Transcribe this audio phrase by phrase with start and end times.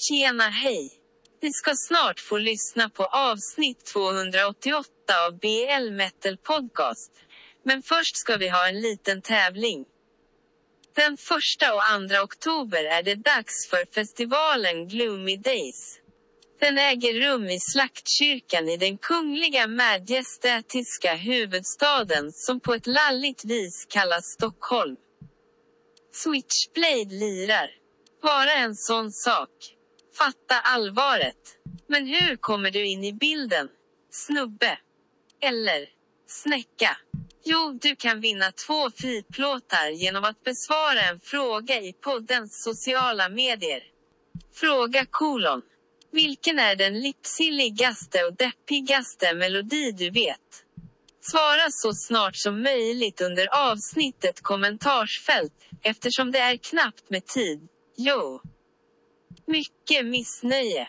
[0.00, 0.90] Tjena hej!
[1.42, 4.90] Ni ska snart få lyssna på avsnitt 288
[5.26, 7.12] av BL Metal Podcast.
[7.64, 9.84] Men först ska vi ha en liten tävling.
[10.96, 16.00] Den första och andra oktober är det dags för festivalen Gloomy Days.
[16.60, 23.86] Den äger rum i Slaktkyrkan i den kungliga majestätiska huvudstaden som på ett lalligt vis
[23.88, 24.96] kallas Stockholm.
[26.14, 27.70] Switchblade lirar.
[28.22, 29.74] Bara en sån sak.
[30.18, 31.56] Fatta allvaret.
[31.88, 33.68] Men hur kommer du in i bilden?
[34.10, 34.78] Snubbe.
[35.42, 35.88] Eller
[36.26, 36.96] snäcka.
[37.44, 43.82] Jo, du kan vinna två friplåtar genom att besvara en fråga i poddens sociala medier.
[44.54, 45.62] Fråga kolon.
[46.12, 50.64] Vilken är den lipsilligaste och deppigaste melodi du vet?
[51.20, 57.68] Svara så snart som möjligt under avsnittet kommentarsfält, eftersom det är knappt med tid.
[57.96, 58.40] Jo.
[59.48, 60.88] Mycket missnöje.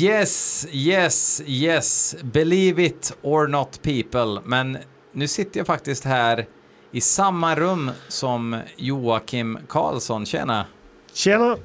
[0.00, 2.16] Yes, yes, yes.
[2.22, 4.40] Believe it or not people.
[4.44, 4.78] Men
[5.12, 6.46] nu sitter jag faktiskt här
[6.90, 10.26] i samma rum som Joakim Karlsson.
[10.26, 10.66] Tjena!
[11.12, 11.56] Tjena!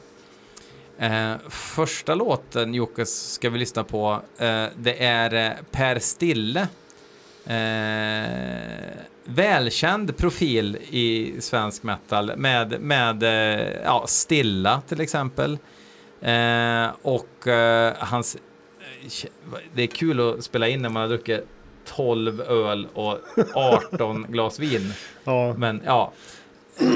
[0.97, 6.67] Eh, första låten Jocke ska vi lyssna på, eh, det är eh, Per Stille.
[7.45, 7.53] Eh,
[9.25, 15.57] välkänd profil i svensk metal med, med eh, ja, Stilla till exempel.
[16.21, 18.37] Eh, och eh, hans...
[19.73, 21.47] Det är kul att spela in när man har druckit
[21.85, 23.17] 12 öl och
[23.53, 24.93] 18 glas vin.
[25.23, 26.11] Ja, Men ja,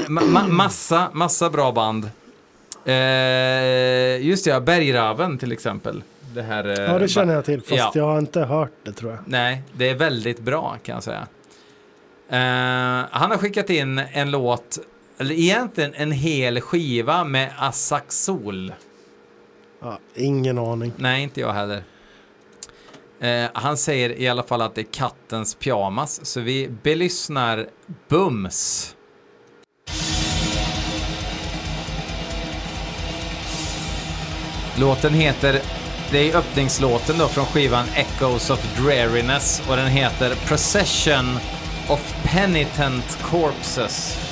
[0.08, 2.10] ma ma massa, massa bra band.
[2.84, 6.02] Eh, just det, ja, Bergraven till exempel.
[6.34, 7.92] Det här, eh, ja det känner jag till fast ja.
[7.94, 9.20] jag har inte hört det tror jag.
[9.26, 11.26] Nej, det är väldigt bra kan jag säga.
[12.30, 14.78] Eh, han har skickat in en låt,
[15.18, 18.72] eller egentligen en hel skiva med Asaxol.
[19.82, 20.92] Ja, ingen aning.
[20.96, 21.82] Nej, inte jag heller.
[23.20, 27.66] Eh, han säger i alla fall att det är kattens pyjamas, så vi belyssnar
[28.08, 28.94] Bums.
[34.80, 35.60] Låten heter,
[36.10, 41.38] det är öppningslåten då från skivan Echoes of Dreariness och den heter Procession
[41.90, 44.27] of Penitent Corpses.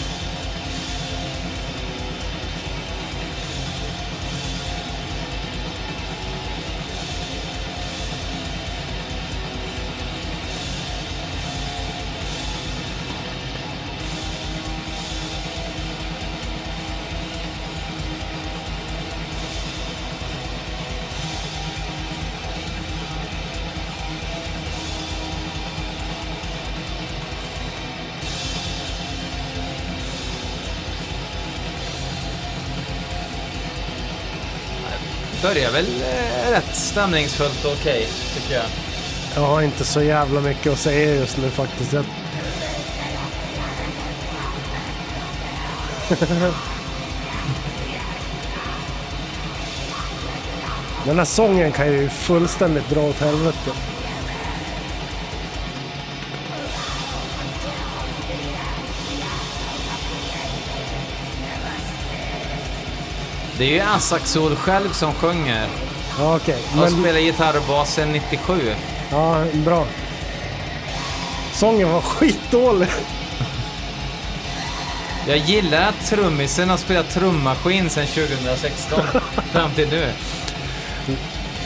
[35.55, 38.65] Börjar väl eh, rätt stämningsfullt och okej, tycker jag.
[39.35, 41.93] Jag har inte så jävla mycket att säga just nu faktiskt.
[41.93, 42.05] Jag...
[51.07, 53.71] Den här sången kan ju fullständigt dra åt helvete.
[63.59, 65.69] Det är ju Assaxol själv som sjunger.
[66.19, 66.59] Ja, okej.
[66.71, 68.75] Han Men, spelar gitarr och bas sedan 97.
[69.11, 69.87] ja, bra.
[71.53, 72.89] Sången var skitdålig.
[75.29, 79.01] Jag gillar att trummisen har spelat trummaskin sedan 2016
[79.53, 80.13] fram till nu.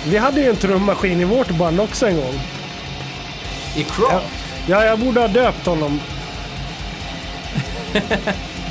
[0.06, 2.40] Vi hade ju en trummaskin i vårt band också en gång.
[3.76, 3.86] I.
[4.10, 4.20] Ja,
[4.66, 6.00] ja jag borde ha döpt honom.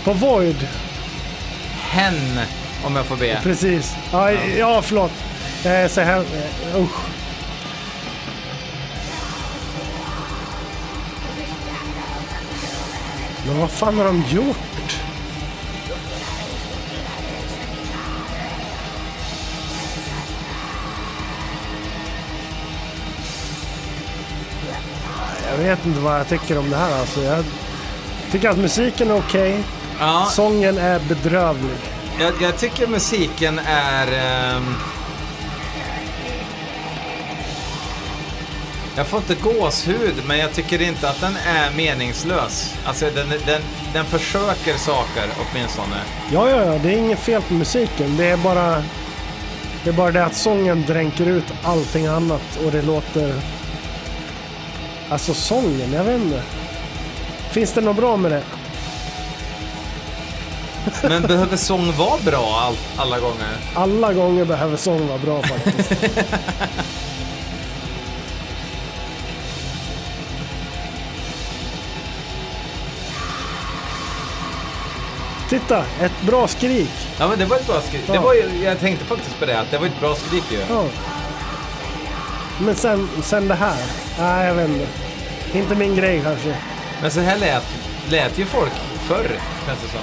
[0.04, 0.68] På Void.
[1.82, 2.40] Hen,
[2.86, 3.40] om jag får be.
[3.44, 3.96] Precis.
[4.12, 5.12] Ja, ja förlåt.
[5.66, 7.00] Eh, så här, eh, usch.
[13.48, 14.58] Men vad fan har de gjort?
[25.52, 27.22] Jag vet inte vad jag tycker om det här alltså.
[27.24, 27.46] Jag
[28.32, 29.64] tycker att musiken är okej.
[30.00, 31.78] Ja, Sången är bedrövlig
[32.20, 34.08] jag, jag tycker musiken är...
[34.08, 34.76] ehm,
[38.96, 42.76] Jag får inte gåshud, men jag tycker inte att den är meningslös.
[42.86, 43.62] Alltså, den, den,
[43.94, 45.96] den försöker saker åtminstone.
[46.32, 48.18] Ja, ja, ja, det är inget fel på musiken.
[48.18, 48.84] Det är bara
[49.84, 53.34] det är bara det att sången dränker ut allting annat och det låter...
[55.10, 56.42] Alltså sången, jag vet inte.
[57.52, 58.44] Finns det något bra med det?
[61.04, 63.58] Men behöver sång vara bra all, alla gånger?
[63.76, 65.92] Alla gånger behöver sång vara bra faktiskt.
[75.50, 76.90] Titta, ett bra skrik.
[77.20, 78.02] Ja, men det var ett bra skrik.
[78.08, 78.22] Det Ja.
[78.22, 80.60] var ju, jag tänkte faktiskt på det, att det var ett bra skrik ju.
[80.70, 80.84] Ja.
[82.60, 83.78] Men sen, sen det här.
[84.20, 84.88] Nej, jag vet inte.
[85.54, 86.56] Inte min grej kanske.
[87.02, 87.64] Men så här lät,
[88.10, 88.72] lät ju folk
[89.08, 89.32] förr,
[89.66, 90.02] känns det som.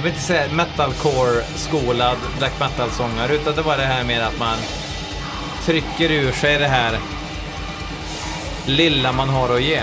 [0.00, 4.58] Jag vill inte säga metalcore-skolad black metal-sångare, utan det var det här med att man
[5.64, 6.98] trycker ur sig det här
[8.66, 9.80] lilla man har att ge.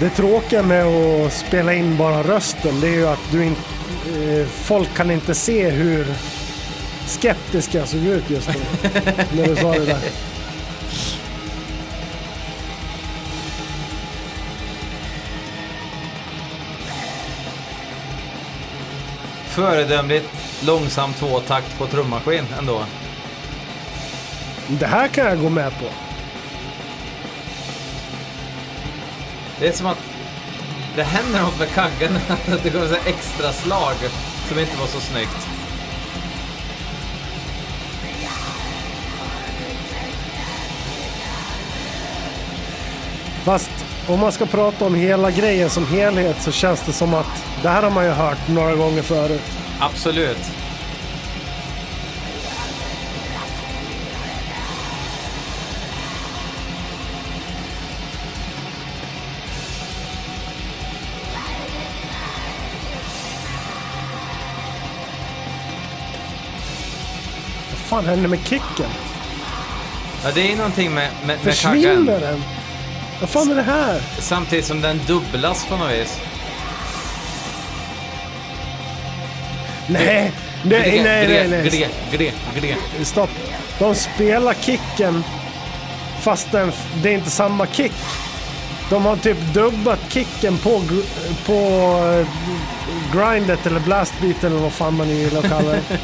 [0.00, 3.56] Det tråkiga med att spela in bara rösten, det är ju att du in,
[4.06, 6.06] eh, folk kan inte se hur
[7.06, 8.60] skeptisk jag såg ut just nu.
[9.32, 10.00] när du sa det där.
[19.56, 20.28] Föredömligt
[20.66, 22.84] långsam tvåtakt på trummaskin ändå.
[24.68, 25.86] Det här kan jag gå med på.
[29.58, 29.98] Det är som att
[30.96, 33.94] det händer något med kaggen, att det kommer här extra slag
[34.48, 35.48] som inte var så snyggt.
[43.44, 47.44] Fast om man ska prata om hela grejen som helhet så känns det som att
[47.62, 49.42] det här har man ju hört några gånger förut.
[49.80, 50.38] Absolut.
[67.70, 68.90] Vad fan händer med kicken?
[70.24, 72.42] Ja, det är någonting med, med, med Försvinner den?
[73.20, 74.00] Vad fan är det här?
[74.18, 76.20] Samtidigt som den dubblas på något vis.
[79.88, 80.32] Nej,
[80.64, 81.62] nej, nej, nej, nej.
[81.70, 83.04] Gre, gre, gre.
[83.04, 83.30] Stopp.
[83.78, 85.24] De spelar kicken
[86.20, 87.92] fast den, det är inte samma kick.
[88.90, 90.82] De har typ dubbat kicken på,
[91.46, 92.26] på eh,
[93.14, 95.82] grindet eller blastbeat eller vad fan man nu gillar att kalla det.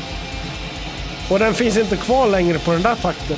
[1.31, 3.37] Och den finns inte kvar längre på den där takten.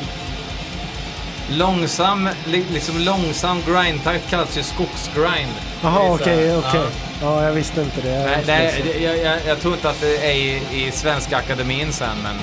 [1.58, 5.52] Långsam, li, liksom långsam grindtakt kallas ju skogsgrind.
[5.82, 6.80] Jaha, Det okej, okej.
[6.80, 6.84] ja.
[7.23, 8.08] Ja, jag visste inte det.
[8.08, 11.37] Jag Nej, nej det- jag, jag, jag tror inte att det är i, i Svenska
[11.37, 12.37] Akademin sen, men...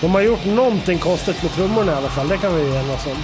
[0.00, 3.06] De har gjort någonting konstigt med trummorna i alla fall, det kan vi ju enas
[3.06, 3.16] om.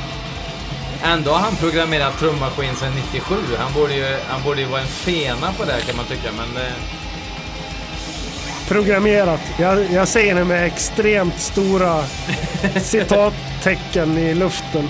[1.02, 3.34] Ändå har han programmerat trummaskin sedan 97.
[3.58, 6.62] Han borde, ju, han borde ju vara en fena på det kan man tycka, men...
[6.62, 6.72] Eh,
[8.70, 9.40] programmerat.
[9.58, 12.04] Jag, jag säger det med extremt stora
[12.80, 14.88] citattecken i luften.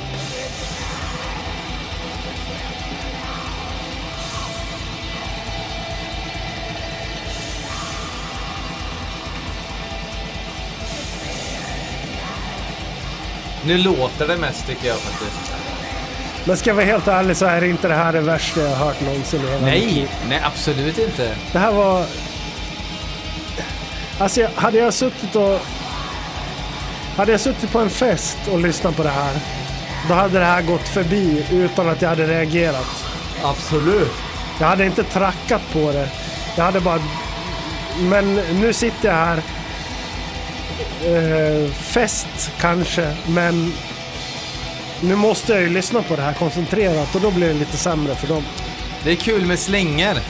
[13.65, 15.53] Nu låter det mest tycker jag faktiskt.
[16.45, 18.87] Men ska jag vara helt ärlig så är inte det här det värsta jag har
[18.87, 21.35] hört någonsin Nej, nej absolut inte.
[21.53, 22.05] Det här var
[24.21, 25.61] Alltså hade jag suttit och...
[27.17, 29.37] Hade jag suttit på en fest och lyssnat på det här.
[30.09, 33.05] Då hade det här gått förbi utan att jag hade reagerat.
[33.43, 34.13] Absolut.
[34.61, 36.09] Jag hade inte trackat på det.
[36.57, 37.03] Jag hade bara...
[38.01, 39.43] Men nu sitter jag här.
[41.07, 43.73] Eh, fest kanske, men...
[45.01, 48.15] Nu måste jag ju lyssna på det här koncentrerat och då blir det lite sämre
[48.15, 48.43] för dem.
[49.05, 50.21] Det är kul med slänger.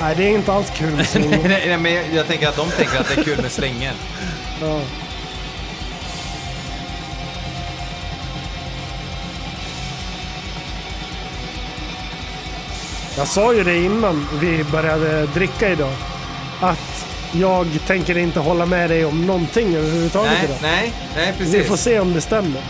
[0.00, 1.48] Nej, det är inte alls kul med slingor.
[1.48, 3.92] nej, nej, men jag, jag tänker att de tänker att det är kul med slänger.
[4.60, 4.80] Ja.
[13.16, 15.92] Jag sa ju det innan vi började dricka idag.
[16.60, 20.56] Att jag tänker inte hålla med dig om någonting överhuvudtaget Nej, idag.
[20.62, 21.80] nej, nej Vi får precis.
[21.84, 22.62] se om det stämmer.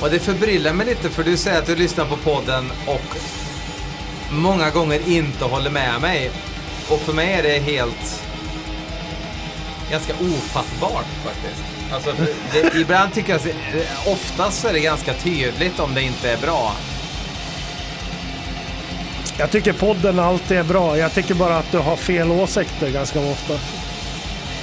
[0.00, 3.16] Och det förbryllar mig lite för du säger att du lyssnar på podden och
[4.32, 6.30] många gånger inte håller med mig.
[6.88, 8.24] Och för mig är det helt
[9.90, 11.62] ganska ofattbart faktiskt.
[11.92, 12.14] Alltså,
[12.52, 13.40] det, ibland tycker jag,
[14.12, 16.72] oftast är det ganska tydligt om det inte är bra.
[19.38, 20.98] Jag tycker podden alltid är bra.
[20.98, 23.54] Jag tycker bara att du har fel åsikter ganska ofta.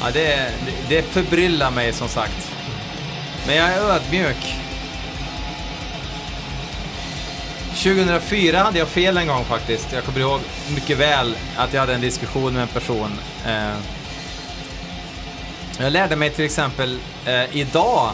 [0.02, 2.52] Ja, det, det, det förbryllar mig som sagt.
[3.48, 4.56] Men jag är ödmjuk.
[7.84, 9.94] 2004 hade jag fel en gång faktiskt.
[9.94, 10.40] Jag kommer ihåg
[10.76, 13.10] mycket väl att jag hade en diskussion med en person.
[13.46, 13.78] Eh,
[15.80, 18.12] jag lärde mig till exempel eh, idag.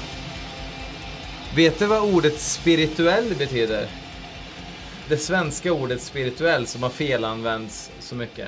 [1.56, 3.88] Vet du vad ordet spirituell betyder?
[5.10, 8.48] Det svenska ordet spirituell som har felanvänts så mycket.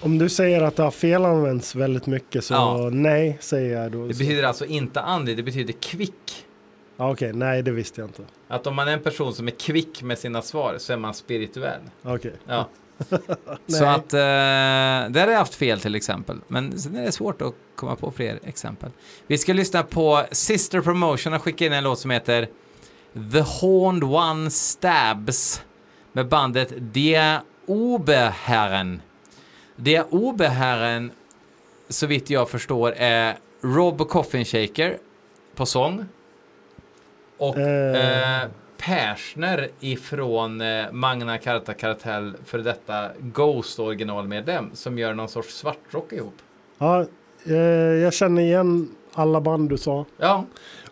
[0.00, 2.88] Om du säger att det har felanvänts väldigt mycket så Ja.
[2.92, 4.06] nej, säger jag då.
[4.06, 6.41] Det betyder alltså inte andlig, det betyder kvick.
[6.96, 8.22] Ja, Okej, nej det visste jag inte.
[8.48, 11.14] Att om man är en person som är kvick med sina svar så är man
[11.14, 11.80] spirituell.
[12.02, 12.34] Okej.
[12.46, 12.68] Ja.
[13.08, 13.18] Nej.
[13.66, 14.18] så att eh,
[15.12, 16.40] där har jag haft fel till exempel.
[16.48, 18.90] Men sen är det svårt att komma på fler exempel.
[19.26, 22.48] Vi ska lyssna på Sister Promotion och skicka in en låt som heter
[23.32, 25.62] The Horned One Stabs
[26.12, 29.02] med bandet Die Oberherren.
[29.76, 31.10] Die Oberherren,
[31.88, 34.98] så vitt jag förstår, är Rob Coffin Shaker
[35.54, 36.06] på sång.
[37.42, 38.42] Och Eh.
[38.42, 45.54] eh, Persner ifrån eh, Magna Carta Kartell för detta Ghost originalmedlem som gör någon sorts
[45.54, 46.34] svartrock ihop.
[46.78, 47.04] Ja,
[47.46, 47.54] eh,
[48.02, 50.04] jag känner igen alla band du sa.
[50.18, 50.44] Ja,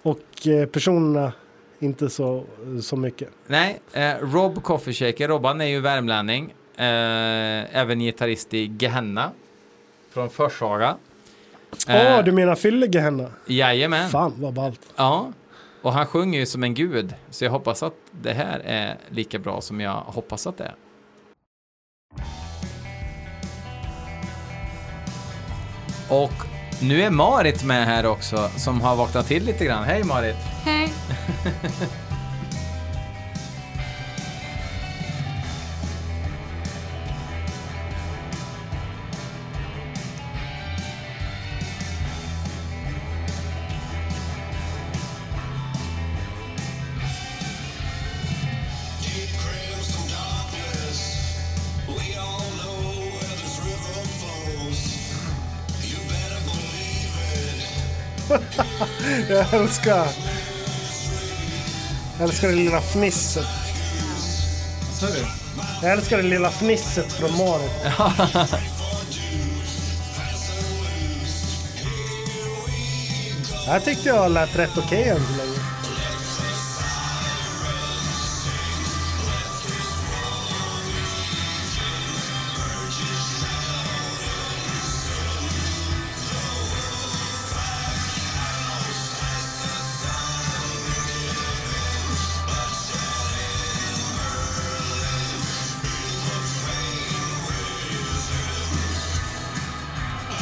[0.03, 1.33] Och eh, personerna
[1.79, 2.45] inte så,
[2.83, 3.29] så mycket.
[3.47, 9.31] nej, eh, Rob Coffee Shaker, Robban är ju värmlänning, eh, även gitarrist i Gehenna
[10.13, 10.97] från Forshaga.
[11.87, 13.27] Ja, Eh, du menar Fyllegehenna?
[13.47, 14.09] Jajamän.
[14.11, 14.81] Fan vad ballt.
[14.97, 15.33] Ja,
[15.83, 19.39] och han sjunger ju som en gud, så jag hoppas att det här är lika
[19.39, 20.75] bra som jag hoppas att det är.
[26.09, 26.33] Och
[26.83, 29.85] nu är Marit med här också, som har vaknat till lite grann.
[29.85, 30.37] Hej Marit!
[30.65, 30.93] Hej.
[59.53, 60.07] Jag älskar...
[62.19, 63.47] Jag älskar det lilla fnisset.
[65.83, 67.71] Jag älskar det lilla fnisset från Marit.
[73.65, 75.50] Det här tyckte jag lät rätt okej än så länge.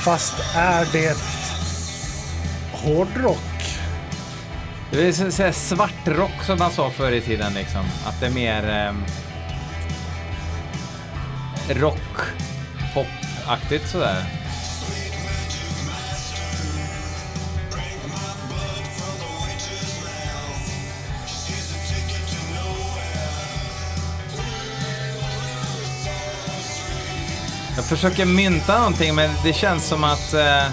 [0.08, 1.16] Fast är det
[2.72, 3.76] hårdrock?
[4.90, 7.80] Det är så- här svartrock som man sa förr i tiden liksom.
[8.06, 8.94] Att det är mer eh,
[11.80, 12.16] rock,
[12.94, 14.24] pop-aktigt sådär.
[27.88, 30.64] Försöker mynta någonting men det känns som att eh,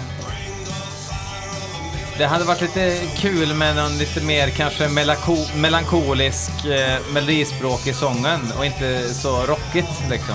[2.18, 7.92] Det hade varit lite kul med någon lite mer kanske melako- melankolisk eh, melodispråk i
[7.92, 10.34] sången och inte så rockigt liksom.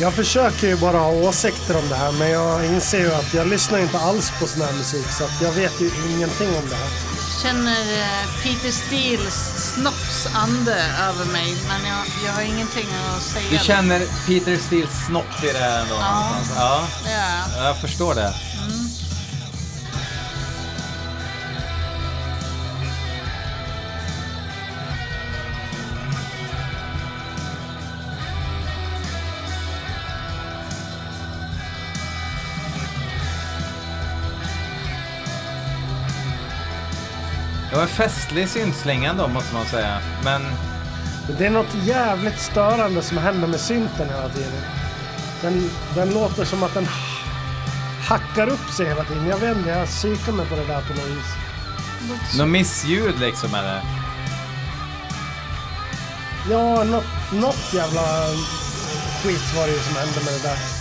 [0.00, 3.46] Jag försöker ju bara ha åsikter om det här men jag inser ju att jag
[3.46, 6.74] lyssnar inte alls på sån här musik så att jag vet ju ingenting om det
[6.74, 6.90] här.
[7.42, 10.76] Känner eh, Peter Steels snoppsande
[11.08, 13.50] över mig men jag, jag har ingenting att säga.
[13.50, 15.94] Du känner Peter Steels snopp i det här ändå?
[15.94, 16.28] Ja.
[16.30, 16.58] någonstans?
[16.58, 16.86] ja.
[17.04, 17.66] Det gör jag.
[17.68, 18.34] Jag förstår det.
[37.80, 39.98] Var en festlig syntslinga då måste man säga.
[40.24, 40.42] Men
[41.38, 44.52] Det är något jävligt störande som händer med synten hela tiden.
[45.42, 49.26] Den, den låter som att den ha- hackar upp sig hela tiden.
[49.26, 52.38] Jag vet inte, jag psykar mig på det där på något vis.
[52.38, 53.80] något missljud liksom eller?
[56.50, 58.02] Ja, något, något jävla
[59.22, 60.79] skit var det ju som hände med det där.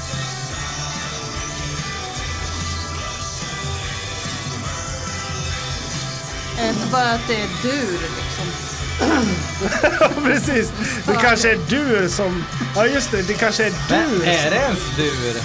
[6.67, 8.45] Inte bara att det är dur liksom?
[10.23, 10.71] Precis,
[11.07, 12.43] det kanske är du som...
[12.75, 15.41] Ja just det, det kanske är Men du är det ens dur?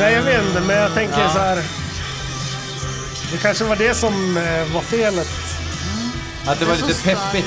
[0.00, 1.32] Nej jag vet inte, men jag tänker Ja.
[1.32, 1.56] så här.
[3.32, 5.28] Det kanske var det som eh, var felet.
[6.46, 7.46] Att det var lite peppigt.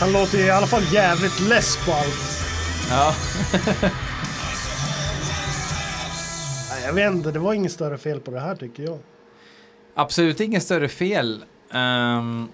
[0.00, 2.41] Han låter i alla fall jävligt less på allt.
[2.92, 3.14] Ja.
[6.70, 8.98] Nej, Jag vet inte, det var inget större fel på det här tycker jag.
[9.94, 11.44] Absolut inget större fel.
[11.74, 12.48] Um,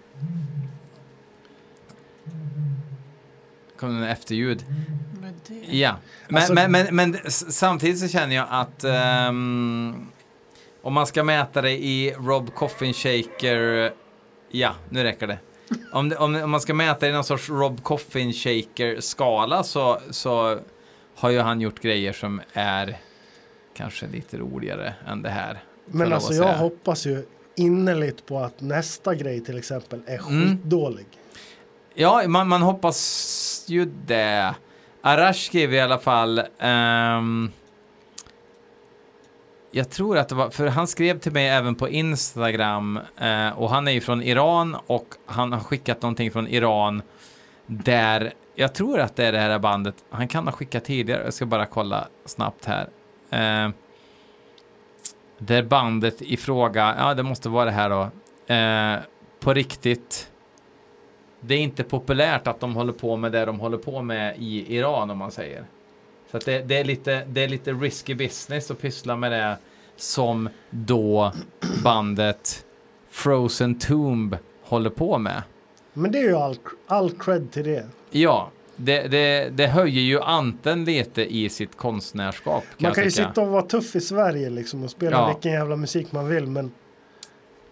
[3.79, 4.65] kom det efterljud.
[5.71, 5.97] Ja,
[6.29, 10.07] men, Alltså- men, men, men samtidigt så känner jag att ehm,
[10.83, 13.93] om man ska mäta det i Rob Coffin Shaker,
[14.51, 15.39] ja, nu räcker det.
[15.93, 20.59] Om, det, om, om man ska mäta i någon sorts Rob Coffin Shaker-skala så, så
[21.17, 22.99] har ju han gjort grejer som är
[23.77, 25.59] kanske lite roligare än det här.
[25.87, 27.25] Men alltså jag hoppas ju
[27.57, 30.49] innerligt på att nästa grej till exempel är Mm.
[30.49, 31.07] skitdålig.
[31.95, 34.55] Ja, man, man hoppas ju det.
[35.03, 36.43] Arash skrev i alla fall...
[36.59, 37.51] ehm,
[39.71, 43.71] jag tror att det var, för han skrev till mig även på Instagram eh, och
[43.71, 47.03] han är ju från Iran och han har skickat någonting från Iran
[47.67, 51.35] där, jag tror att det är det här bandet, han kan ha skickat tidigare, jag
[51.35, 52.89] ska bara kolla snabbt här.
[53.31, 53.71] Eh,
[55.39, 58.03] där bandet i fråga, ja det måste vara det här då,
[58.55, 59.01] eh,
[59.41, 60.31] på riktigt
[61.41, 64.77] det är inte populärt att de håller på med det de håller på med i
[64.77, 65.65] Iran om man säger.
[66.31, 69.57] Så att det, det, är lite, det är lite risky business att pyssla med det
[69.97, 71.33] som då
[71.85, 72.65] bandet
[73.11, 75.43] Frozen Tomb håller på med.
[75.93, 77.87] Men det är ju all, all cred till det.
[78.11, 82.65] Ja, det, det, det höjer ju anten lite i sitt konstnärskap.
[82.65, 85.29] Kan Man kan ju sitta och vara tuff i Sverige liksom och spela Ja.
[85.29, 86.71] vilken jävla musik man vill men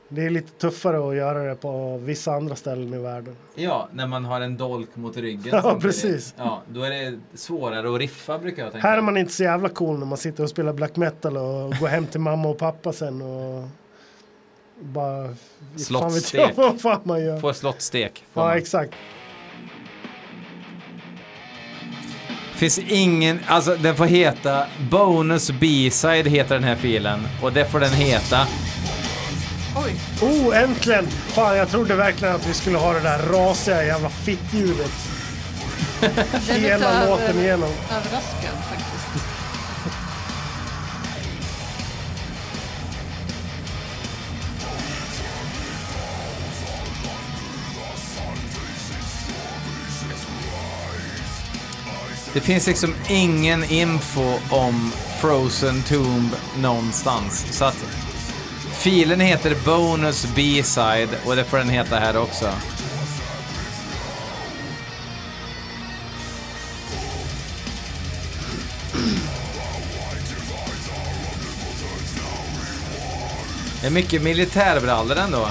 [0.08, 3.36] det är lite tuffare att göra det på vissa andra ställen i världen.
[3.54, 5.60] Ja, när man har en dolk mot ryggen.
[5.64, 6.34] Ja, precis.
[6.38, 8.88] Ja, då är det svårare att riffa brukar jag tänka.
[8.88, 11.74] Här är man inte så jävla cool när man sitter och spelar black metal och
[11.80, 13.68] går hem till mamma och pappa sen och
[14.80, 15.34] bara...
[15.88, 17.40] Fan jag vad fan man gör.
[17.40, 18.24] Får slottstek.
[18.32, 18.56] får Ja man.
[18.58, 18.94] exakt.
[22.54, 27.80] Finns ingen, alltså den får heta Bonus B-side heter den här filen och det får
[27.80, 28.46] den heta.
[29.84, 31.06] Oj, Oh äntligen!
[31.06, 34.90] Fan jag trodde verkligen att vi skulle ha det där rasiga jävla fittljudet
[36.48, 37.70] hela över, låten igenom.
[37.90, 39.26] överraskad faktiskt.
[52.34, 57.46] Det finns liksom ingen info om Frozen Tomb någonstans.
[57.50, 58.05] Så att
[58.76, 62.52] filen heter Bonus B-side och det får den heta här också.
[73.80, 75.48] Det är mycket militärbrallor ändå.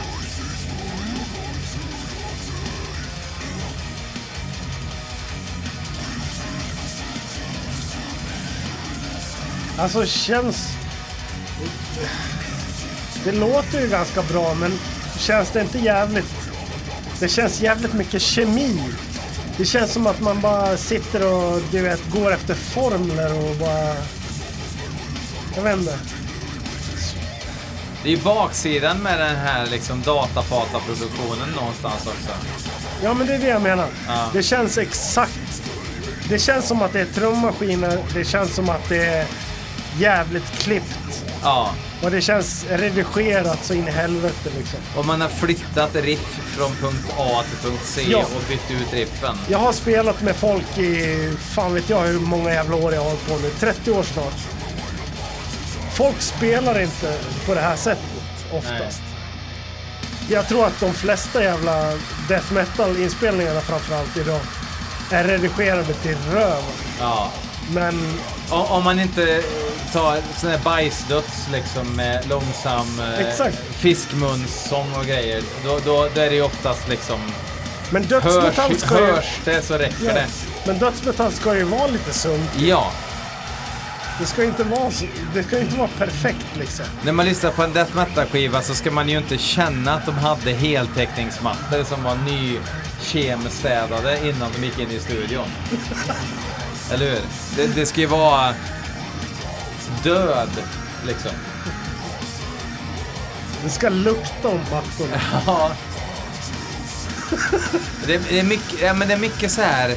[9.77, 10.67] Alltså känns...
[13.25, 14.79] Det låter ju ganska bra men
[15.17, 16.33] känns det inte jävligt...
[17.19, 18.79] Det känns jävligt mycket kemi.
[19.57, 23.95] Det känns som att man bara sitter och du vet, går efter formler och bara...
[25.55, 25.99] Jag vet inte.
[28.03, 32.31] Det är ju baksidan med den här liksom datapata-produktionen någonstans också.
[33.03, 33.87] Ja men det är det jag menar.
[34.07, 34.29] Ja.
[34.33, 35.63] Det känns exakt.
[36.29, 37.99] Det känns som att det är trummaskiner.
[38.13, 39.25] Det känns som att det är
[39.97, 41.24] jävligt klippt.
[41.45, 41.69] Ja,
[42.03, 44.79] Och det känns redigerat så in i helvete liksom.
[44.97, 48.17] och man har flyttat riff från punkt A till punkt C Ja.
[48.19, 49.37] och bytt ut riffen.
[49.49, 53.07] Jag har spelat med folk i, fan vet jag hur många jävla år jag har
[53.09, 53.49] hållit på nu.
[53.59, 54.33] 30 år snart.
[55.93, 59.01] Folk spelar inte på det här sättet oftast.
[60.29, 61.91] Jag tror att de flesta jävla
[62.27, 64.39] death metal-inspelningarna framförallt idag
[65.11, 66.63] är redigerade till röv.
[66.99, 67.31] Ja.
[67.69, 68.13] Men
[68.49, 69.43] Om man inte
[69.95, 75.41] tar sån här bajsdöds liksom med långsam eh, fiskmunssång och grejer.
[75.65, 77.19] Då, då, då är det ju oftast liksom...
[77.89, 79.05] Men dödsmetall Hörs, ska ju...
[79.05, 80.25] hörs det så räcker Ja, det.
[80.65, 82.49] men dödsmetall ska ju vara lite sunt.
[82.57, 82.91] Ja.
[84.19, 84.91] Det ska inte vara,
[85.33, 86.85] det ska inte vara perfekt liksom.
[87.03, 90.15] När man lyssnar på en death metal-skiva så ska man ju inte känna att de
[90.15, 95.47] hade heltäckningsmattor som var nykemstädade innan de gick in i studion.
[96.93, 97.19] Eller hur?
[97.55, 98.53] Det, det ska ju vara
[100.05, 100.49] död,
[101.05, 101.31] liksom.
[103.63, 105.21] Det ska lukta om mattorna.
[105.47, 105.71] Ja.
[108.07, 109.95] Det, det, är mycket, ja, men det är mycket så här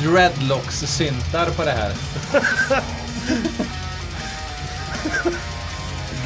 [0.00, 1.92] dreadlocks-syntar på det här.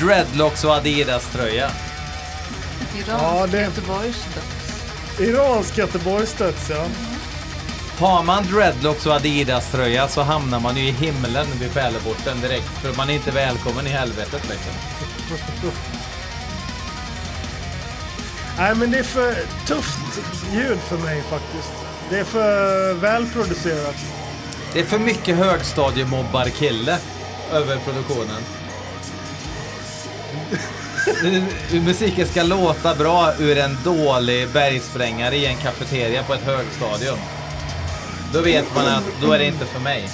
[0.00, 1.70] Dreadlocks och Adidas-tröja.
[2.96, 4.46] Iransk Ja, det- Göteborgsdöds.
[5.20, 6.84] Iransk Göteborgsdöds ja.
[7.98, 12.68] Har man dreadlocks och Adidas-tröja så hamnar man ju i himlen vid pärleporten direkt.
[12.68, 14.72] För man är inte välkommen i helvetet liksom.
[18.58, 19.34] Nej men det är för
[19.66, 20.20] tufft
[20.52, 21.72] ljud för mig faktiskt.
[22.10, 23.96] Det är för välproducerat.
[24.72, 26.98] Det är för mycket högstadiemobbar-kille
[27.52, 28.42] över produktionen.
[31.84, 37.18] Musiken ska låta bra ur en dålig bergsprängare i en kafeteria på ett högstadium.
[38.32, 40.08] Då vet man att då är det inte för mig.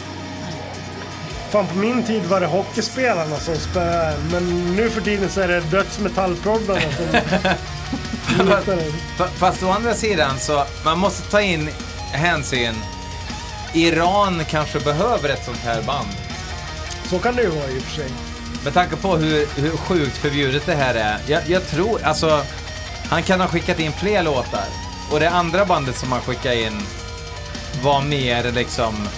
[1.51, 5.49] Fan på min tid var det hockeyspelarna som spöade Men nu för tiden så är
[5.49, 7.07] det dödsmetallproddarna som
[8.47, 8.93] lutar en.
[9.19, 11.69] Fa- Fast å andra sidan så, man måste ta in
[12.13, 12.75] hänsyn.
[13.75, 16.09] Iran kanske behöver ett sånt här band.
[17.11, 18.11] Så kan det ju vara i och för sig.
[18.65, 21.19] Med tanke på hur, hur sjukt förbjudet det här är.
[21.27, 22.43] Jag, jag tror, alltså,
[23.11, 24.65] han kan ha skickat in fler låtar.
[25.11, 26.83] Och det andra bandet som han skickade in
[27.83, 29.09] var mer liksom...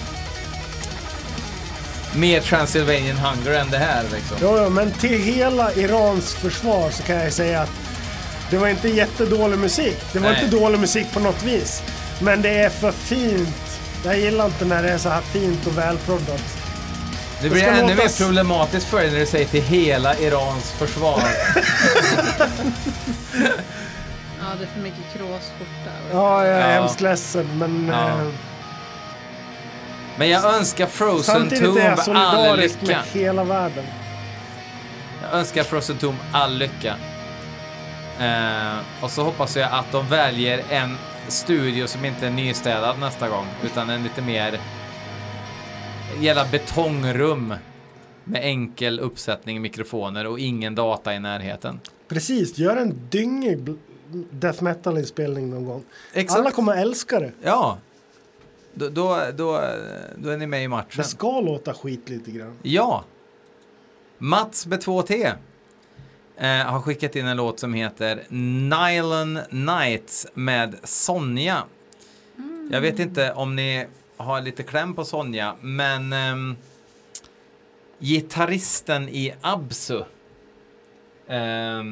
[2.15, 4.37] Mer Transylvanian Hunger än det här liksom.
[4.41, 7.69] Jo, jo, men till hela Irans försvar så kan jag säga att
[8.49, 9.97] det var inte jättedålig musik.
[10.13, 10.43] Det var Nej.
[10.43, 11.83] inte dålig musik på något vis.
[12.21, 13.79] Men det är för fint.
[14.05, 16.43] Jag gillar inte när det är så här fint och välproddat.
[17.41, 21.21] Det blir ännu låta mer problematiskt för dig när du säger till hela Irans försvar.
[24.39, 25.91] Ja, det är för mycket kråsskjorta.
[26.11, 26.81] Ja, jag är Ja.
[26.81, 27.89] hemskt ledsen men...
[27.91, 28.07] Ja.
[28.09, 28.27] Eh,
[30.17, 31.77] Men jag önskar Frozen Tomb
[32.15, 32.85] all lycka.
[32.85, 33.85] med hela världen.
[35.21, 36.95] Jag önskar Frozen Tomb all lycka.
[38.19, 43.29] Eh, och så hoppas jag att de väljer en studio som inte är nystädad nästa
[43.29, 44.59] gång, utan en lite mer
[46.19, 47.53] jävla betongrum
[48.23, 51.79] med enkel uppsättning mikrofoner och ingen data i närheten.
[52.07, 53.59] Precis, gör en dyngig
[54.31, 55.83] death metal-inspelning någon gång.
[56.13, 56.39] Exakt.
[56.39, 57.31] Alla kommer älska det.
[57.43, 57.77] Ja.
[58.77, 59.61] Då, då, då,
[60.17, 60.97] då är ni med i matchen.
[60.97, 62.57] Det ska låta skit lite grann.
[62.61, 63.03] Ja.
[64.17, 65.33] Mats med 2T
[66.37, 71.63] eh, har skickat in en låt som heter Nylon Nights med Sonja.
[72.71, 73.87] Jag vet inte om ni
[74.17, 76.55] har lite kläm på Sonja, men ehm,
[77.99, 80.03] gitarristen i Absu
[81.27, 81.83] eh,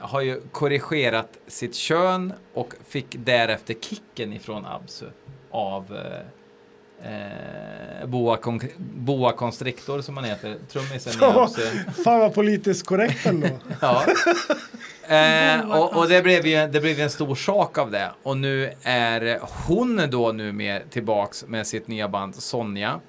[0.00, 5.06] har ju korrigerat sitt kön och fick därefter kicken ifrån Absu
[5.50, 6.26] av eh,
[7.02, 11.62] Eh, boa, Con- boa Constrictor som han heter, trummisen i Fan vad, Absu.
[12.04, 13.48] fan vad politiskt korrekt ändå.
[13.80, 14.04] Ja.
[15.08, 18.10] Eh, och, och det blev ju det blev ju en stor sak av det.
[18.22, 23.00] Och nu är hon då nu med tillbaks med sitt nya band Sonja.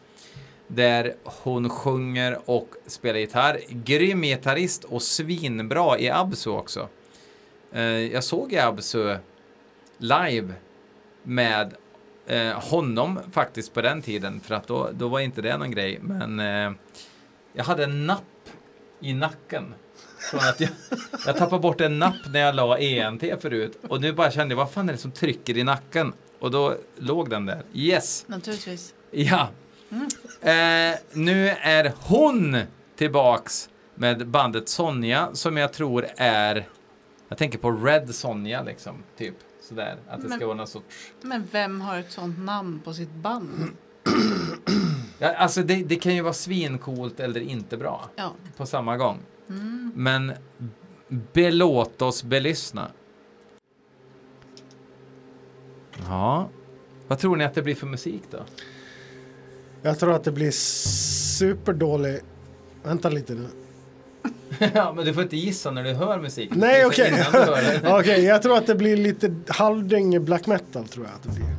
[0.68, 3.60] Där hon sjunger och spelar gitarr.
[3.70, 6.88] Grym gitarrist och svinbra i Absu också.
[7.74, 9.16] Eh, jag såg i Absu
[9.98, 10.54] live
[11.24, 11.74] med
[12.30, 14.40] eh, honom faktiskt på den tiden.
[14.40, 16.00] För att då, då var inte det någon grej.
[16.02, 16.72] Men eh,
[17.54, 18.24] jag hade en napp
[19.00, 19.74] i nacken.
[20.32, 20.70] Från att jag,
[21.26, 23.80] jag tappade bort en napp när jag la ENT förut.
[23.90, 26.14] Och nu bara kände jag, vad fan är det som trycker i nacken?
[26.40, 27.64] Och då låg den där.
[27.74, 28.26] Yes!
[28.28, 28.94] Naturligtvis.
[29.12, 29.48] Ja.
[30.42, 32.58] Eh, nu är hon
[32.96, 36.68] tillbaks med bandet Sonja som jag tror är,
[37.30, 39.36] jag tänker på Red Sonja liksom, typ.
[39.70, 41.14] Sådär, att det Men- ska vara någon sorts...
[41.22, 43.50] Men vem har ett sånt namn på sitt band?
[45.20, 48.34] Ja, alltså det, det kan ju vara svincoolt eller inte bra Ja.
[48.58, 49.18] på samma gång.
[49.94, 50.32] Men
[51.34, 52.92] belåt oss belyssna.
[56.08, 56.50] Ja,
[57.08, 58.46] vad tror ni att det blir för musik då?
[59.82, 62.20] Jag tror att det blir superdålig...
[62.84, 63.48] Vänta lite nu.
[64.74, 66.50] ja, men du får inte gissa när du hör musik.
[66.54, 67.26] Nej, okej.
[67.32, 67.82] det.
[68.00, 71.56] Okej, jag tror att det blir lite halvdyng black metal tror jag att det blir.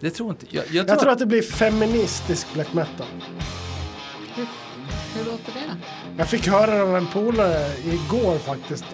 [0.00, 0.64] Det tror inte jag.
[0.64, 3.06] Jag tror, Jag tror att, att det blir feministisk black metal.
[4.34, 4.46] Hur,
[5.14, 5.76] hur låter det?
[6.18, 8.84] Jag fick höra det av en polare igår faktiskt.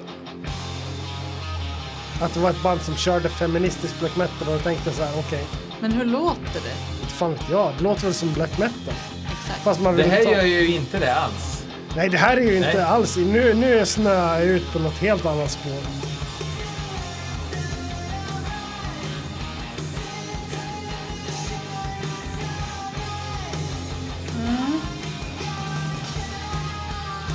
[2.21, 5.19] Att det var ett band som körde feministisk black metal och jag tänkte så här,
[5.19, 5.45] okej,
[5.81, 7.01] Men hur låter det?
[7.03, 8.95] inte fan vet jag, det låter väl som black metal.
[9.41, 9.63] Exakt.
[9.65, 10.33] Fast man det här ta...
[10.33, 11.56] gör ju inte det alls.
[11.97, 12.83] Nej, det här är ju inte Nej.
[12.83, 15.73] alls, nu, nu snöar jag ut på något helt annat spår.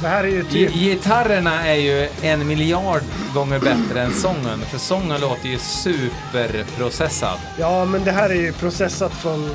[0.01, 0.73] Det här är ju typ...
[0.73, 3.01] Gitarrerna är ju en miljard
[3.33, 4.59] gånger bättre än sången.
[4.59, 7.39] För sången låter ju superprocessad.
[7.59, 9.49] Ja, men det här är ju processat från...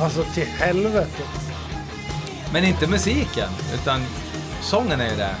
[0.00, 1.41] Alltså till helvetet.
[2.52, 4.00] Men inte musiken, utan
[4.62, 5.34] sången är ju det.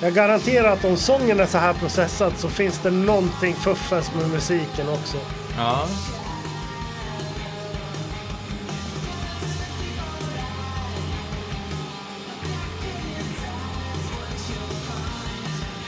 [0.00, 4.28] Jag garanterar att om sången är så här processad så finns det någonting fuffens med
[4.30, 5.16] musiken också.
[5.56, 5.86] Ja.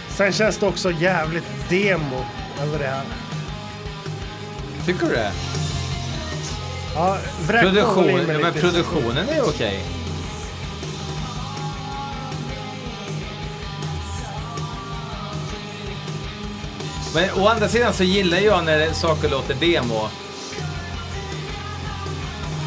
[0.09, 2.25] Sen känns det också jävligt demo
[2.63, 3.05] över det här.
[4.87, 5.33] Tycker du det?
[6.95, 10.00] Ja, Produktion, men produktionen är okej.
[17.15, 20.09] Men å andra sidan så gillar jag när saker låter demo.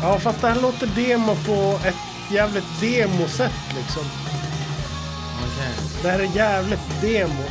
[0.02, 4.04] Ja, fast det här låter demo på ett jävligt demosätt liksom.
[6.02, 7.44] Det här är jävligt demo.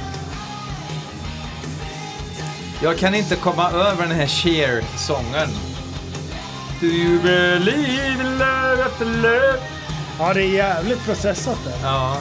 [2.83, 5.49] Jag kan inte komma över den här Cher-sången.
[6.81, 9.59] Do you believe in love after love?
[10.19, 11.75] Ja, det är jävligt processat där.
[11.83, 12.17] Ja.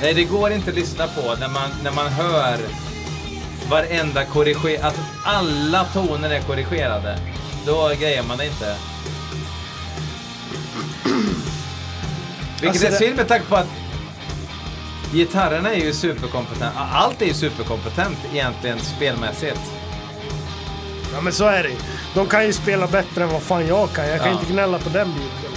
[0.00, 2.58] Nej, det går inte att lyssna på när man, när man hör
[3.70, 4.84] varenda korriger...
[4.86, 7.18] Att alla toner är korrigerade.
[7.66, 8.76] Då grejer man det inte.
[12.60, 13.68] Vilket Alltså är synd med tanke på att
[15.12, 16.74] gitarrerna är ju superkompetent.
[16.92, 19.60] Allt är ju superkompetent egentligen spelmässigt.
[21.14, 21.70] Ja, men så är det.
[22.14, 24.08] De kan ju spela bättre än vad fan jag kan.
[24.08, 24.40] Jag kan Ja.
[24.40, 25.52] inte gnälla på den biten.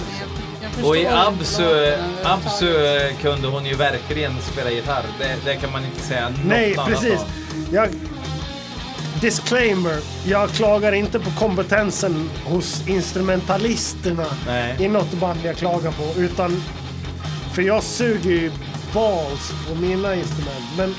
[0.84, 2.74] Och i Absu, Absu
[3.22, 5.04] kunde hon ju verkligen spela gitarr.
[5.18, 7.20] Det, det kan man inte säga något Nej, annat precis.
[7.20, 7.26] om.
[7.72, 7.88] Jag...
[9.20, 9.98] Disclaimer.
[10.26, 14.76] Jag klagar inte på kompetensen hos instrumentalisterna Nej.
[14.80, 16.20] i något band jag klagar på.
[16.20, 16.62] Utan...
[17.54, 18.50] För jag suger ju
[18.94, 20.64] balls på mina instrument.
[20.76, 20.94] Men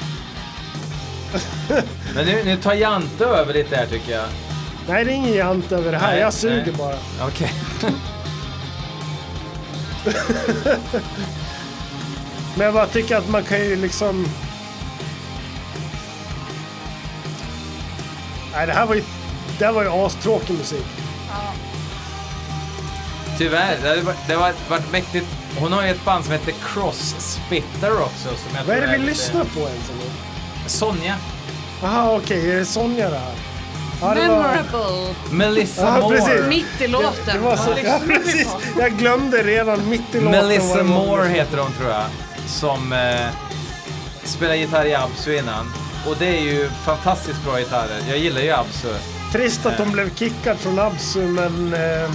[2.15, 4.25] Men nu, nu tar Jante över lite här tycker jag.
[4.87, 6.11] nej, det är ingen jant över det här.
[6.11, 6.73] Nej, jag suger nej.
[6.77, 7.27] bara.
[7.27, 7.53] Okej.
[12.55, 14.27] Men jag bara tycker att man kan ju liksom...
[18.53, 19.03] Nej, det här var ju,
[19.59, 20.85] det här var ju astråkig musik.
[23.37, 25.25] Tyvärr, det varit, det har varit- mäktigt.
[25.59, 28.27] Hon har ju ett band som heter Cross Spitter också.
[28.27, 29.91] Som jag Vad är det vi lite- lyssnar på ens?
[30.67, 31.15] Sonja.
[31.81, 32.51] Jaha, okej.
[32.51, 33.33] Är det Sonja det här?
[34.03, 34.13] Ja.
[34.13, 35.15] Memorable.
[35.31, 36.47] Melissa Ja, Moore.
[36.47, 37.11] Mitt i låten.
[37.25, 38.47] Det, det var så, ja, precis.
[38.79, 40.47] Jag glömde redan mitt i låten.
[40.47, 40.83] Melissa.
[40.83, 42.03] Moore heter hon tror jag.
[42.47, 43.27] Som eh,
[44.23, 45.73] spelar gitarr i Absu innan.
[46.07, 47.99] Och det är ju fantastiskt bra gitarrer.
[48.09, 48.87] Jag gillar ju Absu.
[49.31, 52.11] Trist att de blev kickad från Absu, men eh,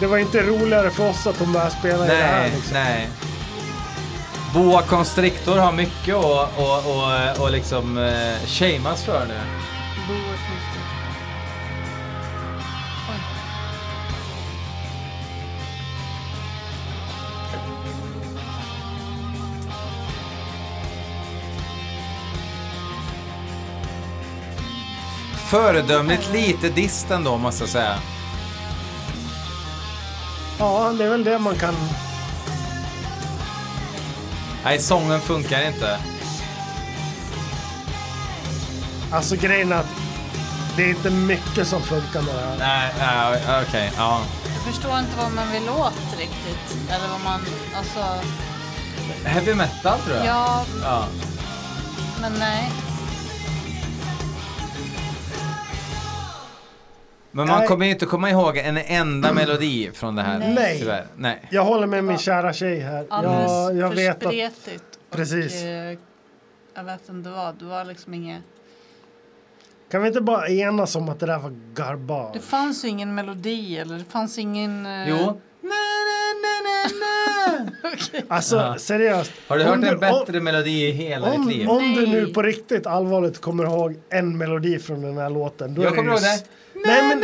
[0.00, 2.40] det var inte roligare för oss att de började spela i det här.
[2.40, 2.72] Nej, Liksom.
[2.74, 3.08] nej.
[4.54, 9.34] Boa Constrictor har mycket att och, och, och liksom eh, shamas för nu.
[10.10, 10.82] Constrictor.
[13.10, 13.20] Oj.
[25.50, 27.98] Föredömligt lite dist ändå måste jag säga.
[30.58, 31.74] Ja, det är väl det man kan...
[34.64, 35.98] Nej, sången funkar inte.
[39.12, 39.99] Alltså grejen är att
[40.76, 42.58] det är inte mycket som funkar med det här.
[42.58, 44.22] Nej, nej okej, ja.
[44.54, 46.90] Jag förstår inte vad man vill åt riktigt.
[46.90, 47.40] Eller vad man,
[47.76, 48.00] alltså,
[49.24, 50.26] Heavy metal tror jag.
[50.26, 51.04] ja, ja.
[52.20, 52.72] men nej.
[57.32, 57.68] Men man Nej.
[57.68, 60.38] kommer ju inte komma ihåg en enda melodi från det här.
[60.38, 60.78] Nej.
[60.78, 61.06] Tyvärr.
[61.16, 61.42] Nej.
[61.50, 63.06] Jag håller med min kära tjej här.
[63.10, 64.32] Alldeles Jag, jag för vet att...
[64.32, 64.84] spretigt.
[65.10, 65.62] Precis.
[65.62, 65.98] Och, eh,
[66.74, 68.42] jag vet inte vad, det var liksom inget...
[69.90, 72.32] Kan vi inte bara enas om att det där var garbage?
[72.34, 74.86] Det fanns ju ingen melodi eller det fanns ingen...
[74.86, 75.40] eh, Jo.
[78.28, 78.78] Alltså Ja.
[78.78, 79.32] seriöst.
[79.48, 81.68] Har du Om hört en om- bättre melodi i hela ditt liv?
[81.68, 82.10] Om, om du Nej.
[82.10, 85.74] nu på riktigt allvarligt kommer ihåg en melodi från den här låten.
[85.74, 86.44] Då Jag är kommer ihåg det.
[86.86, 87.22] Nej men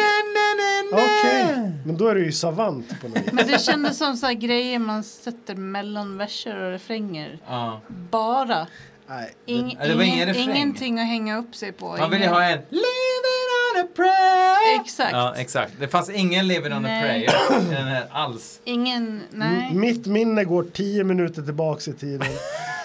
[0.92, 1.72] okej.
[1.86, 3.32] Men då är du ju savant på något.
[3.32, 7.38] Men det kändes som så här grejer man sätter mellan verser och refränger.
[7.46, 7.80] Ja.
[8.10, 8.66] Bara.
[9.08, 9.34] Nej.
[9.46, 11.96] Ing, Ja, det var ingen ingenting att hänga upp sig på.
[11.96, 14.80] Man vill ju Ingen- ha en Living on a prayer.
[14.80, 15.12] Exakt.
[15.12, 15.72] Ja, exakt.
[15.80, 17.02] Det fanns ingen Living on a Nej.
[17.02, 18.60] prayer i den här alls.
[18.64, 19.68] Ingen, nej.
[19.70, 22.28] M- Mitt minne går tio minuter tillbaks i tiden.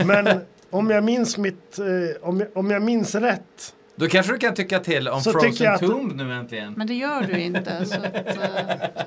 [0.05, 3.73] Men om jag minns mitt, eh, om, jag, om jag minns rätt.
[3.95, 6.73] Då kanske du kan tycka till om Så Frozen jag att- Tomb nu äntligen.
[6.77, 7.85] Men det gör du inte.
[7.85, 9.05] Så att, eh,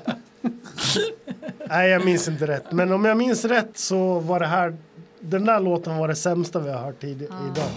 [1.69, 2.71] Nej jag minns inte rätt.
[2.71, 4.77] Men om jag minns rätt så var det här.
[5.27, 7.69] Den där låten var det sämsta vi har hört tid, idag.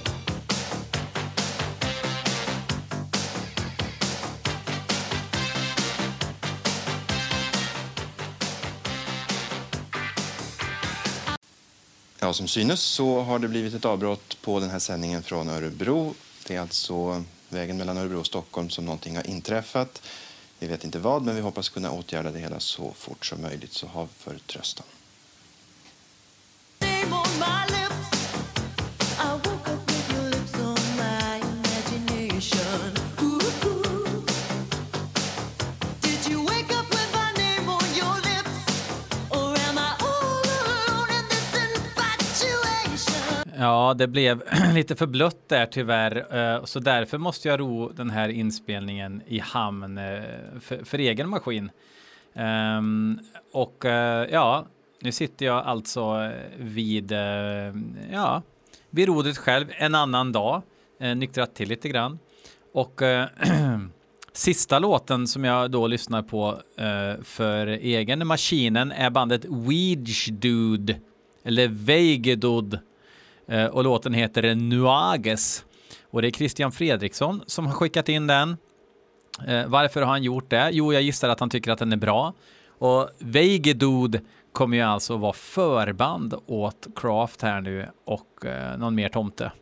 [12.20, 16.14] Ja, som synes så har det blivit ett avbrott på den här sändningen från Örebro.
[16.46, 20.02] Det är alltså vägen mellan Örebro och Stockholm som någonting har inträffat.
[20.58, 23.72] Vi vet inte vad, men vi hoppas kunna åtgärda det hela så fort som möjligt.
[23.72, 24.86] Så ha förtröstan.
[43.60, 44.42] Ja, det blev
[44.74, 46.36] lite för blött där tyvärr.
[46.36, 50.22] Eh, så därför måste jag ro den här inspelningen i hamn eh,
[50.60, 51.70] för, för egen maskin.
[52.34, 53.18] Ehm,
[53.52, 54.66] och eh, ja,
[55.00, 57.18] nu sitter jag alltså eh, vid, eh,
[58.12, 58.42] ja,
[58.90, 60.62] vid rodret själv en annan dag,
[61.00, 62.18] eh, nyktrat till lite grann.
[62.72, 63.00] Och
[64.32, 66.62] sista låten som jag då lyssnar på
[67.22, 70.96] för egen maskinen är bandet Weege Dude,
[71.44, 72.78] eller Veigedud.
[73.48, 75.64] Eh, och låten heter Nuages.
[76.10, 78.56] Och det är Christian Fredriksson som har skickat in den.
[79.66, 80.70] Varför har han gjort det?
[80.72, 82.34] Jo, jag gissar att han tycker att den är bra.
[82.78, 84.20] Och Veigedud
[84.52, 89.52] kommer ju alltså vara förband åt Craft här nu och eh, någon mer tomte.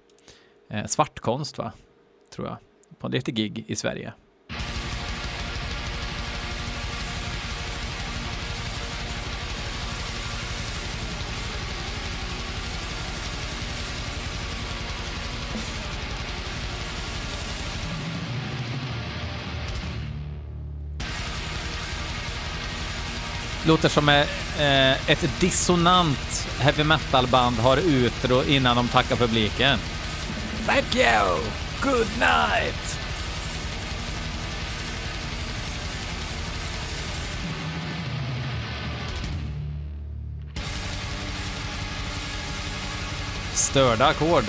[0.70, 1.72] Eh, svartkonst, va?
[2.34, 2.56] Tror jag.
[2.98, 4.12] På lite gig i Sverige.
[23.66, 29.78] Låter som eh, ett dissonant heavy metal-band har utro innan de tackar publiken.
[30.66, 31.38] Thank you!
[31.82, 32.98] Good night!
[43.54, 44.44] Störda ackord.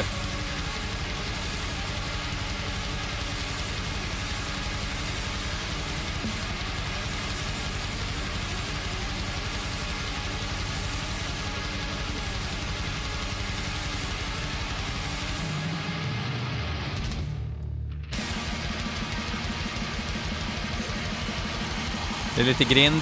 [22.38, 23.02] Det är lite grind.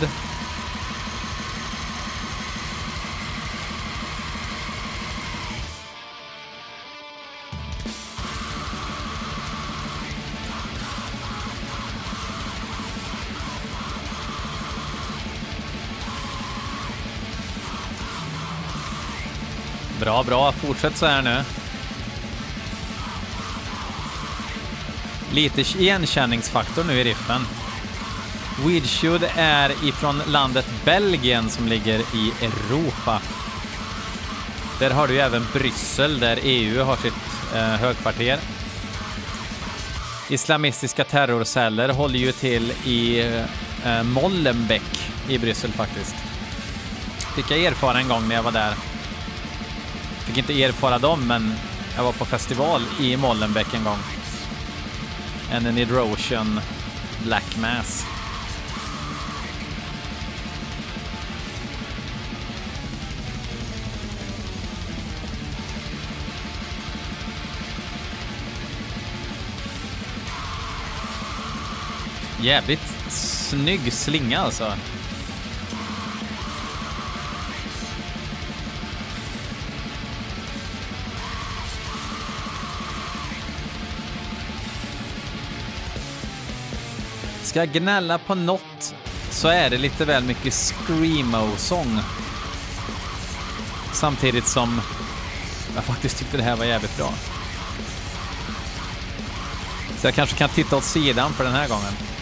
[19.99, 20.51] Bra, bra.
[20.51, 21.43] Fortsätt så här nu.
[25.33, 27.41] Lite igenkänningsfaktor nu i riffen.
[28.66, 33.22] Weedshoot är ifrån landet Belgien som ligger i Europa.
[34.80, 37.13] Där har du ju även Bryssel där EU har sitt
[37.55, 38.39] eh, högkvarter.
[40.30, 43.20] Islamistiska terrorceller håller ju till i
[43.86, 46.16] eh, Molenbeek i Bryssel faktiskt.
[47.36, 48.74] fick jag erfara en gång när jag var där.
[50.26, 51.53] Fick inte erfara dem, men
[51.95, 53.99] jag var på festival i Molenbeek en gång.
[55.51, 56.59] En Nidrotion
[57.24, 58.14] Black Mass.
[72.46, 74.74] Jävligt snygg slinga alltså.
[87.43, 88.96] Ska jag gnälla på något
[89.30, 92.00] så är det lite väl mycket screamo-sång.
[93.93, 94.82] Samtidigt som
[95.76, 97.14] jag faktiskt tyckte det här var jävligt bra.
[100.02, 102.14] Så jag kanske kan titta åt sidan för den här gången.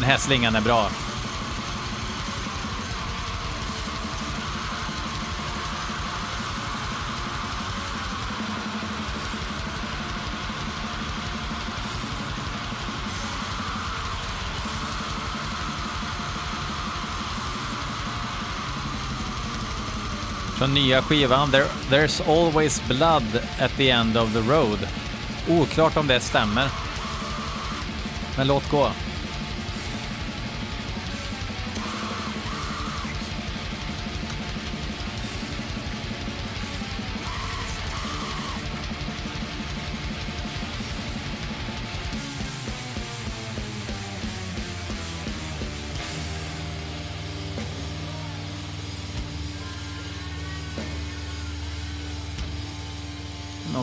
[0.00, 0.90] Den här slingan är bra.
[20.58, 23.24] Från nya skivan There, There's always blood
[23.58, 24.78] at the end of the road.
[25.48, 26.68] Oklart om det stämmer.
[28.36, 28.90] Men låt gå.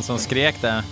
[0.07, 0.83] Som skrek det.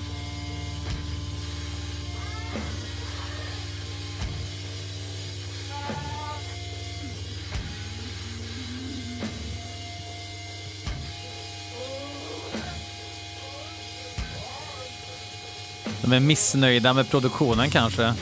[16.01, 18.13] De är missnöjda med produktionen kanske.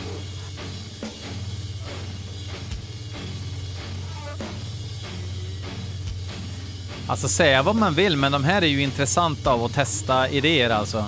[7.08, 10.70] Alltså säga vad man vill, men de här är ju intressanta av att testa idéer
[10.70, 11.06] alltså.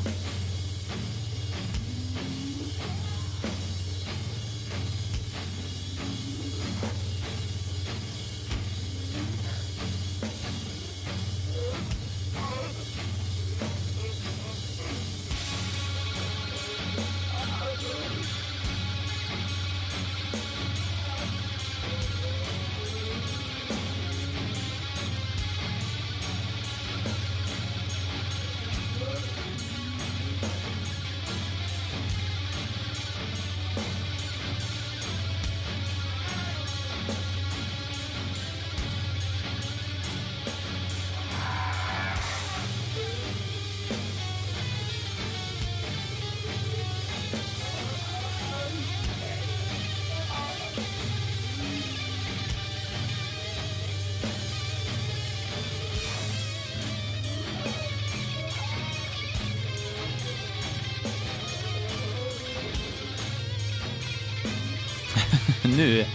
[65.77, 66.05] Nu.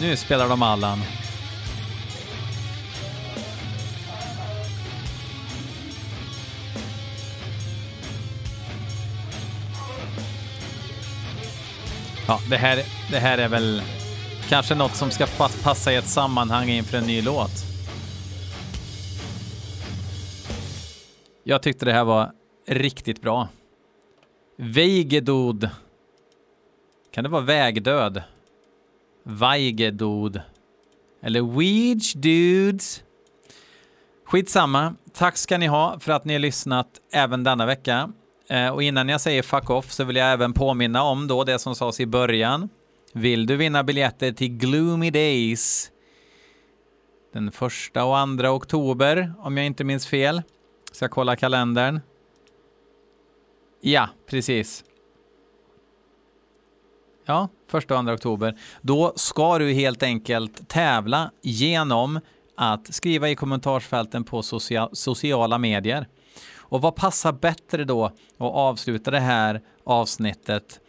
[0.00, 0.98] Nu spelar de Allan.
[12.28, 13.82] Ja, det här, det här är väl
[14.48, 15.26] kanske något som ska
[15.62, 17.50] passa i ett sammanhang inför en ny låt.
[21.44, 22.32] Jag tyckte det här var
[22.68, 23.48] riktigt bra.
[24.58, 25.70] Veigedod.
[27.16, 28.22] Kan det vara vägdöd?
[29.22, 30.40] Vaigedod.
[31.22, 33.02] Eller Weege Dudes.
[34.24, 34.94] Skitsamma.
[35.12, 38.12] Tack ska ni ha för att ni har lyssnat även denna vecka.
[38.48, 41.58] Eh, och innan jag säger fuck off så vill jag även påminna om då det
[41.58, 42.68] som sades i början.
[43.12, 45.90] Vill du vinna biljetter till Gloomy Days
[47.32, 50.42] den första och andra oktober, om jag inte minns fel.
[50.92, 52.00] Ska kolla kalendern?
[53.80, 54.84] Ja, precis.
[57.26, 58.58] Ja, första och andra oktober.
[58.82, 62.20] Då ska du helt enkelt tävla genom
[62.56, 66.08] att skriva i kommentarsfälten på socia- sociala medier.
[66.58, 70.80] Och vad passar bättre då att avsluta det här avsnittet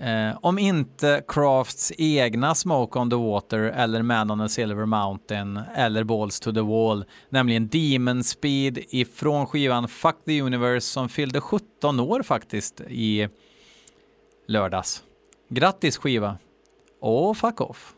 [0.00, 5.60] Eh, om inte Crafts egna Smoke on the Water eller Man on a Silver Mountain
[5.76, 11.40] eller Balls to the Wall, nämligen Demon Speed ifrån skivan Fuck the Universe som fyllde
[11.40, 13.28] 17 år faktiskt i
[14.46, 15.02] lördags.
[15.52, 16.38] Grattis skiva!
[17.00, 17.94] Och fuck off!